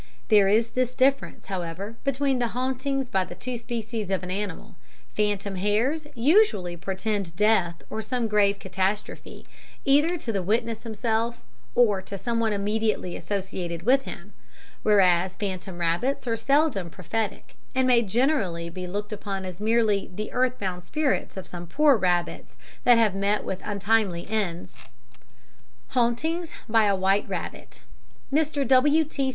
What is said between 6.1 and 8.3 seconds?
usually portend death or some